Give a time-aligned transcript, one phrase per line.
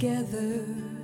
[0.00, 0.99] together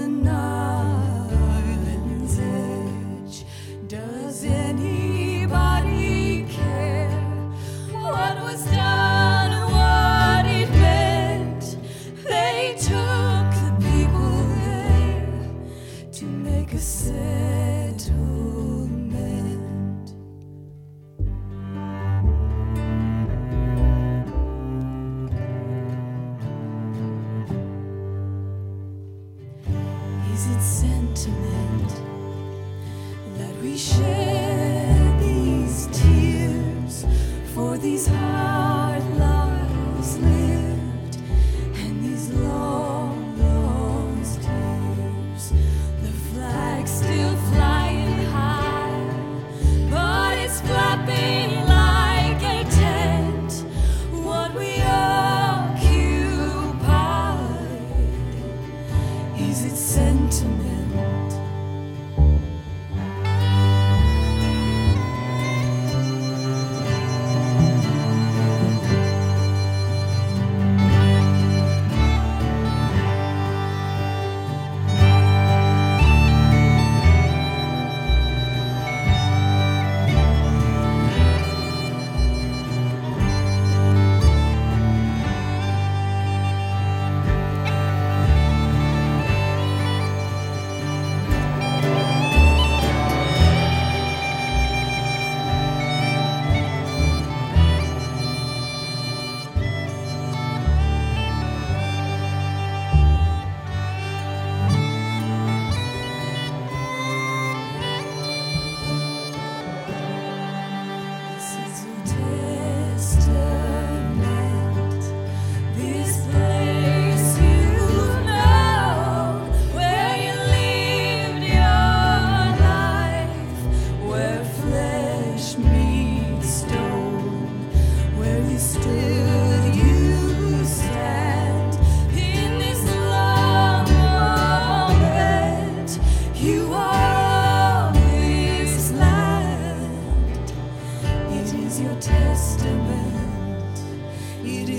[0.00, 0.53] an island's
[30.60, 31.92] sentiment
[33.36, 35.03] that we share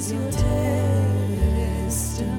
[0.00, 2.29] is your destiny.